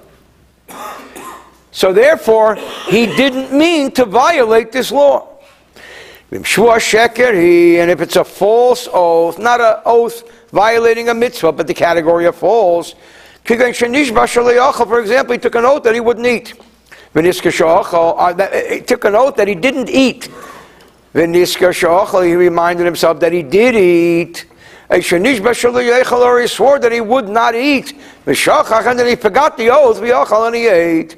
So 1.73 1.93
therefore, 1.93 2.55
he 2.89 3.07
didn't 3.07 3.53
mean 3.53 3.91
to 3.93 4.05
violate 4.05 4.73
this 4.73 4.93
law. 4.93 5.38
And 6.31 6.45
if 7.91 8.01
it's 8.01 8.17
a 8.17 8.25
false 8.25 8.89
oath, 8.93 9.39
not 9.39 9.61
an 9.61 9.77
oath 9.87 10.23
violating 10.51 11.09
a 11.09 11.15
mitzvah, 11.15 11.53
but 11.53 11.67
the 11.67 11.75
category 11.75 12.27
of 12.27 12.37
false, 12.37 12.95
for 13.47 13.55
example, 15.01 15.33
he 15.33 15.39
took 15.39 15.55
an 15.55 15.65
oath 15.65 15.83
that 15.85 15.95
he 15.95 16.01
wouldn't 16.01 16.27
eat. 16.27 16.53
Uh, 17.15 17.23
he 18.69 18.81
took 18.83 19.05
an 19.07 19.15
oath 19.15 19.37
that 19.37 19.49
he 19.49 19.55
didn't 19.55 19.89
eat. 19.89 20.29
He 21.15 21.23
reminded 22.37 22.85
himself 22.85 23.21
that 23.21 23.33
he 23.33 23.43
did 23.43 23.75
eat. 23.75 24.45
He 24.91 25.01
swore 25.03 26.79
that 26.79 26.93
he 26.93 27.01
would 27.01 27.29
not 27.29 27.55
eat. 27.55 27.95
And 28.27 28.99
then 28.99 29.07
he 29.07 29.17
forgot 29.17 29.57
the 29.57 29.71
oath, 29.71 30.03
and 30.03 30.55
he 30.55 30.69
ate. 30.69 31.17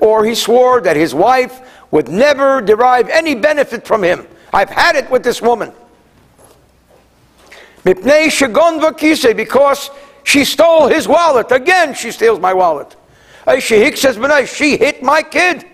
Or 0.00 0.24
he 0.24 0.34
swore 0.34 0.80
that 0.80 0.96
his 0.96 1.14
wife 1.14 1.60
would 1.92 2.08
never 2.08 2.60
derive 2.60 3.08
any 3.08 3.36
benefit 3.36 3.86
from 3.86 4.02
him. 4.02 4.26
I've 4.52 4.70
had 4.70 4.96
it 4.96 5.08
with 5.08 5.22
this 5.22 5.40
woman. 5.40 5.72
Because 7.84 8.32
she 10.24 10.44
stole 10.44 10.88
his 10.88 11.06
wallet. 11.06 11.52
Again, 11.52 11.94
she 11.94 12.10
steals 12.10 12.40
my 12.40 12.52
wallet. 12.52 12.96
She 13.60 14.76
hit 14.76 15.00
my 15.00 15.22
kid. 15.22 15.64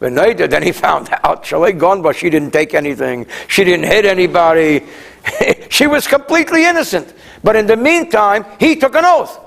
Then 0.00 0.62
he 0.62 0.72
found 0.72 1.08
out. 1.22 1.46
She 1.46 2.30
didn't 2.30 2.50
take 2.50 2.74
anything. 2.74 3.26
She 3.46 3.62
didn't 3.62 3.86
hit 3.86 4.04
anybody. 4.04 4.82
she 5.70 5.86
was 5.86 6.08
completely 6.08 6.66
innocent. 6.66 7.14
But 7.44 7.54
in 7.54 7.68
the 7.68 7.76
meantime, 7.76 8.44
he 8.58 8.74
took 8.74 8.96
an 8.96 9.04
oath. 9.04 9.45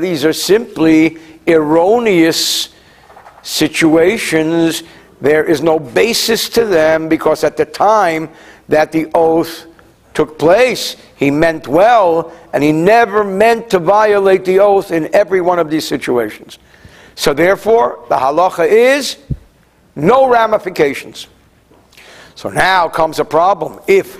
These 0.00 0.24
are 0.24 0.32
simply 0.32 1.18
erroneous 1.46 2.68
situations. 3.42 4.82
There 5.20 5.44
is 5.44 5.62
no 5.62 5.78
basis 5.78 6.48
to 6.50 6.64
them 6.64 7.08
because 7.08 7.44
at 7.44 7.56
the 7.56 7.64
time 7.64 8.30
that 8.68 8.92
the 8.92 9.10
oath 9.14 9.66
took 10.14 10.38
place, 10.38 10.96
he 11.16 11.30
meant 11.30 11.68
well, 11.68 12.32
and 12.52 12.62
he 12.62 12.72
never 12.72 13.22
meant 13.22 13.70
to 13.70 13.78
violate 13.78 14.44
the 14.44 14.58
oath 14.58 14.90
in 14.90 15.14
every 15.14 15.40
one 15.40 15.58
of 15.58 15.70
these 15.70 15.86
situations. 15.86 16.58
So 17.14 17.32
therefore, 17.34 18.04
the 18.08 18.16
halacha 18.16 18.66
is 18.66 19.18
no 19.94 20.28
ramifications. 20.28 21.28
So 22.34 22.48
now 22.48 22.88
comes 22.88 23.18
a 23.18 23.24
problem. 23.24 23.80
If 23.86 24.18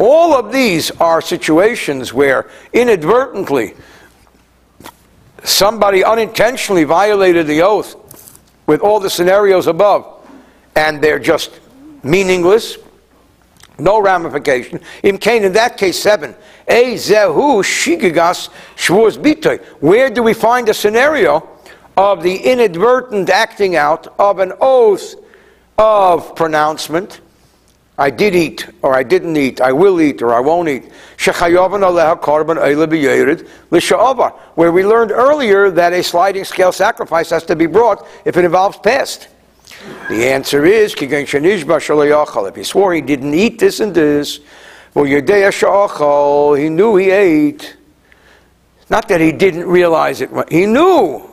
all 0.00 0.34
of 0.34 0.50
these 0.50 0.90
are 0.92 1.20
situations 1.20 2.12
where 2.14 2.48
inadvertently 2.72 3.74
somebody 5.44 6.02
unintentionally 6.02 6.84
violated 6.84 7.46
the 7.46 7.60
oath 7.60 8.40
with 8.66 8.80
all 8.80 8.98
the 8.98 9.10
scenarios 9.10 9.66
above, 9.66 10.26
and 10.74 11.02
they're 11.02 11.18
just 11.18 11.60
meaningless, 12.02 12.78
no 13.78 14.00
ramification. 14.00 14.80
In 15.02 15.18
Cain, 15.18 15.44
in 15.44 15.52
that 15.52 15.76
case, 15.76 15.98
seven. 15.98 16.34
A 16.66 16.94
zehu 16.94 17.62
shigigas 17.62 18.48
shvuz 18.76 19.18
bitoy. 19.18 19.62
Where 19.80 20.08
do 20.08 20.22
we 20.22 20.32
find 20.32 20.68
a 20.68 20.74
scenario 20.74 21.46
of 21.96 22.22
the 22.22 22.36
inadvertent 22.36 23.28
acting 23.28 23.76
out 23.76 24.14
of 24.18 24.38
an 24.38 24.52
oath 24.60 25.14
of 25.76 26.34
pronouncement? 26.36 27.20
I 28.00 28.08
did 28.08 28.34
eat, 28.34 28.66
or 28.80 28.94
I 28.94 29.02
didn't 29.02 29.36
eat, 29.36 29.60
I 29.60 29.72
will 29.72 30.00
eat, 30.00 30.22
or 30.22 30.32
I 30.32 30.40
won't 30.40 30.70
eat. 30.70 30.90
Where 34.54 34.72
we 34.72 34.86
learned 34.86 35.10
earlier 35.10 35.70
that 35.70 35.92
a 35.92 36.02
sliding 36.02 36.44
scale 36.44 36.72
sacrifice 36.72 37.28
has 37.28 37.44
to 37.44 37.54
be 37.54 37.66
brought 37.66 38.08
if 38.24 38.38
it 38.38 38.46
involves 38.46 38.78
past. 38.78 39.28
The 40.08 40.24
answer 40.32 40.64
is, 40.64 40.94
if 40.94 42.56
he 42.56 42.64
swore 42.64 42.94
he 42.94 43.02
didn't 43.02 43.34
eat 43.34 43.58
this 43.58 43.80
and 43.80 43.94
this, 43.94 44.40
he 44.94 46.68
knew 46.70 46.96
he 46.96 47.10
ate. 47.10 47.76
Not 48.88 49.08
that 49.08 49.20
he 49.20 49.30
didn't 49.30 49.66
realize 49.66 50.22
it, 50.22 50.30
he 50.50 50.64
knew. 50.64 51.26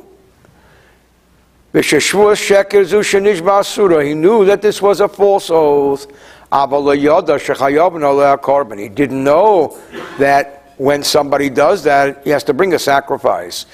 He 1.74 1.82
knew 4.14 4.46
that 4.46 4.60
this 4.62 4.82
was 4.82 5.00
a 5.00 5.08
false 5.08 5.50
oath. 5.50 6.08
He 8.80 8.90
didn't 8.90 9.24
know 9.24 9.78
that 10.18 10.58
when 10.78 11.04
somebody 11.04 11.50
does 11.50 11.84
that, 11.84 12.24
he 12.24 12.30
has 12.30 12.44
to 12.44 12.54
bring 12.54 12.74
a 12.74 12.80
sacrifice. 12.80 13.66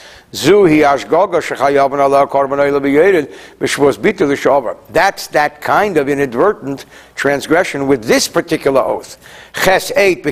That's 4.89 5.27
that 5.27 5.61
kind 5.61 5.97
of 5.97 6.09
inadvertent 6.09 6.85
transgression 7.15 7.87
with 7.87 8.05
this 8.05 8.27
particular 8.29 8.81
oath. 8.81 9.17
Ches 9.53 9.91
8, 9.95 10.23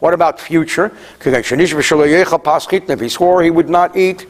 what 0.00 0.14
about 0.14 0.40
future? 0.40 0.90
If 1.20 3.00
he 3.00 3.08
swore 3.08 3.42
he 3.42 3.50
would 3.50 3.68
not 3.68 3.96
eat 3.96 4.26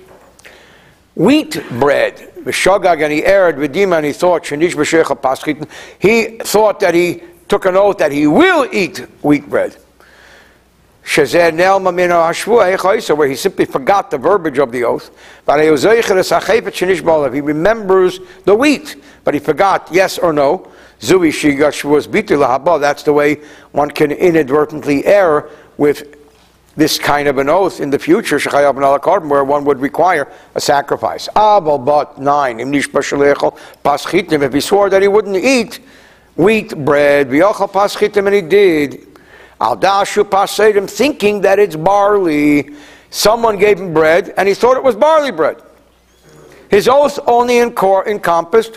wheat 1.15 1.63
bread, 1.71 2.17
V'shagag, 2.45 3.03
and 3.03 3.13
he 3.13 3.25
erred, 3.25 3.57
V'dima, 3.57 3.99
and 3.99 4.07
he 4.07 4.13
thought, 4.13 4.47
he 4.47 6.39
thought 6.39 6.81
that 6.81 6.95
he 6.95 7.23
took 7.49 7.67
an 7.67 7.77
oath 7.77 7.99
that 7.99 8.13
he 8.13 8.27
will 8.27 8.69
eat 8.73 8.99
wheat 9.23 9.49
bread. 9.49 9.77
Ha'ashvu 11.05 13.11
eh, 13.11 13.15
where 13.15 13.29
he 13.29 13.35
simply 13.35 13.65
forgot 13.65 14.11
the 14.11 14.19
verbiage 14.19 14.59
of 14.59 14.71
the 14.71 14.85
oath. 14.85 15.11
He 17.35 17.41
remembers 17.41 18.21
the 18.45 18.55
wheat, 18.55 19.03
but 19.25 19.35
he 19.35 19.41
forgot 19.41 19.89
yes 19.91 20.19
or 20.19 20.33
no. 20.33 20.69
That's 21.01 23.03
the 23.03 23.13
way 23.13 23.35
one 23.73 23.91
can 23.91 24.13
inadvertently 24.13 25.05
err 25.05 25.51
with 25.77 26.22
this 26.77 26.99
kind 26.99 27.29
of 27.29 27.39
an 27.39 27.49
oath 27.49 27.81
in 27.81 27.91
the 27.91 27.99
future, 27.99 28.39
where 28.39 29.45
one 29.45 29.65
would 29.65 29.81
require 29.81 30.29
a 30.55 30.61
sacrifice. 30.61 31.29
but 31.35 32.19
nine, 32.19 32.61
if 34.43 34.53
he 34.53 34.61
swore 34.61 34.89
that 34.91 35.03
he 35.03 35.09
wouldn't 35.09 35.37
eat 35.37 35.81
wheat 36.37 36.75
bread, 36.85 37.29
and 37.29 38.35
he 38.35 38.41
did, 38.43 39.07
al 39.61 39.77
thinking 40.87 41.41
that 41.43 41.59
it's 41.59 41.77
barley. 41.77 42.71
Someone 43.11 43.59
gave 43.59 43.79
him 43.79 43.93
bread, 43.93 44.33
and 44.39 44.49
he 44.49 44.55
thought 44.55 44.77
it 44.77 44.83
was 44.83 44.97
barley 44.97 45.31
bread. 45.31 45.63
His 46.71 46.89
oath 46.89 47.19
only 47.27 47.59
encompassed 47.59 48.77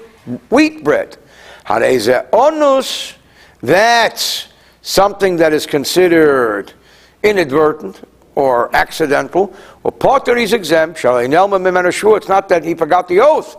wheat 0.50 0.84
bread. 0.84 1.18
Onus, 2.34 3.14
that's 3.62 4.50
something 4.82 5.38
that 5.38 5.54
is 5.54 5.66
considered 5.66 6.74
inadvertent 7.26 8.08
or 8.36 8.74
accidental. 8.76 9.54
Well, 9.84 9.92
Potter 9.92 10.38
is 10.38 10.54
exempt. 10.54 11.04
It's 11.04 12.28
not 12.28 12.50
that 12.50 12.64
he 12.64 12.76
forgot 12.76 13.08
the 13.08 13.22
oath. 13.22 13.58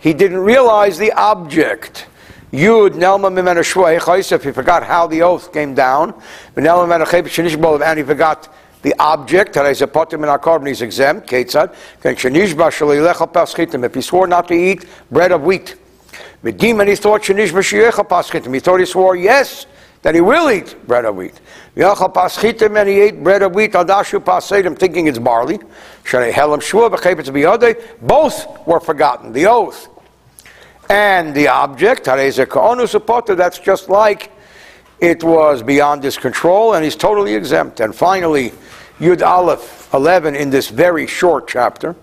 He 0.00 0.14
didn't 0.14 0.38
realize 0.38 0.98
the 0.98 1.12
object. 1.12 2.06
Yud 2.52 2.90
Nelma 2.90 3.30
Mimena 3.30 4.32
If 4.32 4.44
he 4.44 4.52
forgot 4.52 4.82
how 4.82 5.06
the 5.06 5.22
oath 5.22 5.52
came 5.52 5.74
down, 5.74 6.14
and 6.56 7.98
he 7.98 8.04
forgot 8.04 8.54
the 8.82 8.94
object, 8.98 9.56
he's 9.56 10.82
exempt, 10.82 11.32
if 11.32 11.54
he 13.94 14.00
swore 14.00 14.26
not 14.26 14.48
to 14.48 14.54
eat 14.54 14.86
bread 15.10 15.32
of 15.32 15.42
wheat. 15.42 15.76
He 16.44 16.52
thought 16.52 17.28
he 18.78 18.86
swore 18.86 19.16
yes, 19.16 19.66
that 20.02 20.14
he 20.14 20.20
will 20.20 20.50
eat 20.50 20.76
bread 20.86 21.04
of 21.04 21.16
wheat. 21.16 21.40
And 21.76 22.88
he 22.88 23.00
ate 23.00 23.22
bread 23.22 23.42
of 23.42 23.54
wheat, 23.54 23.72
thinking 23.72 25.06
it's 25.06 25.18
barley. 25.18 25.58
Both 28.00 28.66
were 28.66 28.80
forgotten, 28.80 29.32
the 29.32 29.46
oath 29.46 29.88
and 30.88 31.34
the 31.34 31.48
object, 31.48 32.04
that's 32.04 33.58
just 33.58 33.88
like 33.88 34.32
it 35.00 35.22
was 35.22 35.62
beyond 35.62 36.02
his 36.02 36.16
control, 36.16 36.74
and 36.74 36.84
he's 36.84 36.96
totally 36.96 37.34
exempt. 37.34 37.80
And 37.80 37.94
finally, 37.94 38.52
Yud 38.98 39.22
Aleph 39.22 39.92
11 39.92 40.34
in 40.34 40.50
this 40.50 40.68
very 40.68 41.06
short 41.06 41.46
chapter. 41.46 41.94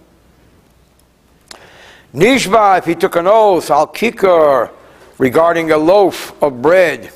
Nishba, 2.13 2.77
if 2.77 2.85
he 2.85 2.95
took 2.95 3.17
an 3.17 3.27
oath, 3.27 3.69
al 3.69 3.87
kikar, 3.87 4.71
regarding 5.17 5.71
a 5.71 5.77
loaf 5.77 6.41
of 6.41 6.61
bread. 6.61 7.11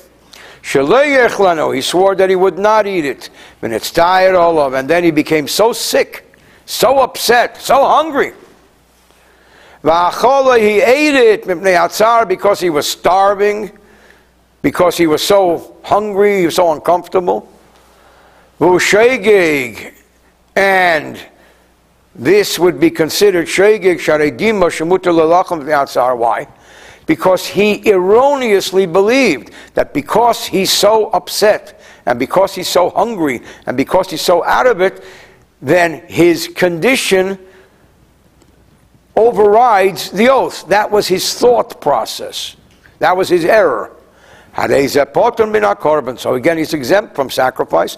He 0.62 1.80
swore 1.80 2.14
that 2.14 2.28
he 2.28 2.36
would 2.36 2.58
not 2.58 2.86
eat 2.86 3.04
it. 3.04 3.30
And 3.62 3.72
it's 3.72 3.90
tired 3.90 4.34
all 4.34 4.58
of, 4.58 4.74
and 4.74 4.88
then 4.88 5.04
he 5.04 5.10
became 5.10 5.48
so 5.48 5.72
sick, 5.72 6.36
so 6.66 7.00
upset, 7.00 7.56
so 7.56 7.84
hungry. 7.86 8.32
He 9.82 9.88
ate 10.80 11.14
it 11.14 11.46
because 12.28 12.60
he 12.60 12.70
was 12.70 12.86
starving, 12.86 13.72
because 14.62 14.96
he 14.98 15.06
was 15.06 15.22
so 15.22 15.76
hungry, 15.82 16.40
he 16.40 16.44
was 16.44 16.56
so 16.56 16.72
uncomfortable. 16.72 17.48
And 20.54 21.18
this 22.14 22.58
would 22.58 22.78
be 22.78 22.90
considered 22.90 23.46
shegig 23.46 24.00
sharedima 24.00 24.70
v'atzar. 25.62 26.16
Why? 26.18 26.46
Because 27.06 27.46
he 27.46 27.90
erroneously 27.90 28.86
believed 28.86 29.52
that 29.74 29.92
because 29.92 30.46
he's 30.46 30.70
so 30.70 31.10
upset 31.10 31.80
and 32.06 32.18
because 32.18 32.54
he's 32.54 32.68
so 32.68 32.90
hungry 32.90 33.42
and 33.66 33.76
because 33.76 34.10
he's 34.10 34.20
so 34.20 34.44
out 34.44 34.66
of 34.66 34.80
it, 34.80 35.02
then 35.60 36.06
his 36.06 36.48
condition 36.48 37.38
overrides 39.16 40.10
the 40.10 40.28
oath. 40.28 40.66
That 40.68 40.90
was 40.90 41.08
his 41.08 41.34
thought 41.34 41.80
process. 41.80 42.56
That 42.98 43.16
was 43.16 43.28
his 43.28 43.44
error. 43.44 43.96
So 44.56 46.34
again, 46.34 46.58
he's 46.58 46.74
exempt 46.74 47.14
from 47.14 47.30
sacrifice. 47.30 47.96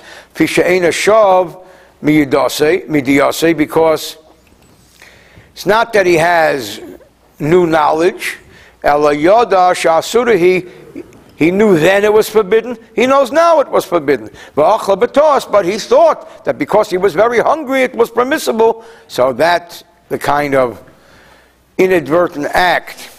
because 3.54 4.18
it's 5.52 5.66
not 5.66 5.92
that 5.92 6.06
he 6.06 6.14
has 6.14 6.80
new 7.38 7.66
knowledge. 7.66 8.38
He 11.36 11.50
knew 11.50 11.78
then 11.78 12.04
it 12.04 12.12
was 12.12 12.28
forbidden. 12.28 12.76
He 12.94 13.06
knows 13.06 13.32
now 13.32 13.60
it 13.60 13.68
was 13.68 13.84
forbidden. 13.84 14.30
But 14.54 15.64
he 15.64 15.78
thought 15.78 16.44
that 16.44 16.58
because 16.58 16.90
he 16.90 16.98
was 16.98 17.14
very 17.14 17.40
hungry, 17.40 17.82
it 17.82 17.94
was 17.96 18.10
permissible. 18.10 18.84
So 19.08 19.32
that's 19.32 19.82
the 20.08 20.18
kind 20.18 20.54
of 20.54 20.82
inadvertent 21.78 22.46
act 22.46 23.10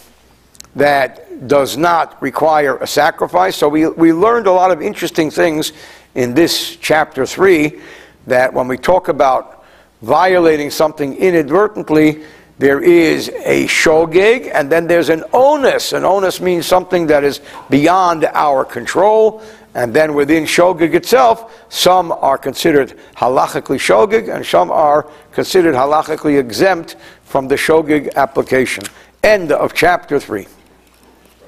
that 0.76 1.48
does 1.48 1.76
not 1.76 2.22
require 2.22 2.78
a 2.78 2.88
sacrifice. 2.88 3.56
So 3.56 3.68
we, 3.68 3.88
we 3.88 4.14
learned 4.14 4.48
a 4.48 4.52
lot 4.52 4.72
of 4.72 4.82
interesting 4.82 5.30
things 5.30 5.74
in 6.16 6.34
this 6.34 6.78
chapter 6.78 7.26
3 7.26 7.80
that 8.28 8.54
when 8.54 8.68
we 8.68 8.78
talk 8.78 9.08
about 9.08 9.66
violating 10.02 10.70
something 10.70 11.16
inadvertently, 11.16 12.24
there 12.64 12.80
is 12.80 13.28
a 13.44 13.66
shogeg 13.66 14.50
and 14.54 14.72
then 14.72 14.88
there's 14.88 15.10
an 15.10 15.26
onus. 15.34 15.92
An 15.92 16.06
onus 16.06 16.40
means 16.40 16.66
something 16.66 17.08
that 17.08 17.26
is 17.26 17.42
beyond 17.70 18.24
our 18.24 18.64
control. 18.64 19.44
And 19.76 19.94
then 19.94 20.14
within 20.14 20.46
shogeg 20.46 20.94
itself, 20.94 21.54
some 21.68 22.14
are 22.14 22.38
considered 22.38 22.98
halachically 23.18 23.80
shogeg 23.80 24.34
and 24.34 24.46
some 24.46 24.72
are 24.72 25.10
considered 25.34 25.76
halachically 25.76 26.40
exempt 26.40 26.96
from 27.26 27.50
the 27.50 27.56
shogeg 27.56 28.16
application. 28.16 28.86
End 29.24 29.52
of 29.52 29.74
chapter 29.74 30.18
3. 30.18 30.48